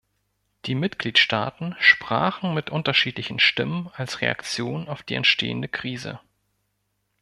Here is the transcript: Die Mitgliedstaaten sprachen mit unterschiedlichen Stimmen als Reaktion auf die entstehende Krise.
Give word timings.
Die 0.65 0.73
Mitgliedstaaten 0.73 1.75
sprachen 1.79 2.55
mit 2.55 2.71
unterschiedlichen 2.71 3.37
Stimmen 3.37 3.91
als 3.93 4.19
Reaktion 4.21 4.87
auf 4.89 5.03
die 5.03 5.13
entstehende 5.13 5.67
Krise. 5.67 6.19